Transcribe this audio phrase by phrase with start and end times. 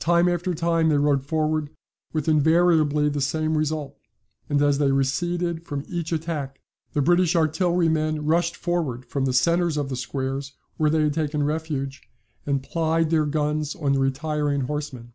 [0.00, 1.70] Time after time they rode forward
[2.12, 3.96] with invariably the same result:
[4.48, 6.60] and as they receded from each attack
[6.92, 11.44] the British artillerymen rushed forward from the centres of the squares, where they had taken
[11.44, 12.02] refuge,
[12.44, 15.12] and plied their guns on the retiring horsemen.